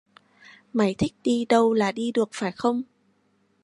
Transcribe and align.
Mày 0.73 0.95
thích 0.97 1.13
đi 1.23 1.45
đâu 1.49 1.73
là 1.73 1.91
đi 1.91 2.11
được 2.11 2.29
phải 2.33 2.51
không 2.51 2.83